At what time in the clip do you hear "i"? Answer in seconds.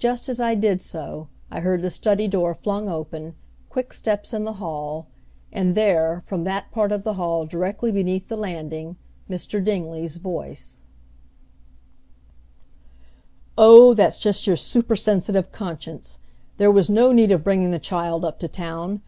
0.40-0.56, 1.48-1.60